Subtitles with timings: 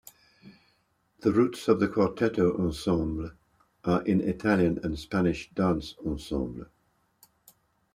[1.19, 3.33] The roots of the cuarteto ensemble
[3.85, 6.65] are in Italian and Spanish dance ensembles.